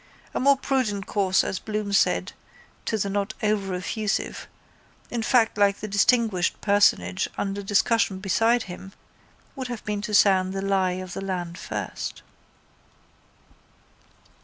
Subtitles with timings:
[0.33, 2.33] A more prudent course, as Bloom said
[2.85, 4.47] to the not over effusive,
[5.11, 8.93] in fact like the distinguished personage under discussion beside him,
[9.55, 12.23] would have been to sound the lie of the land first.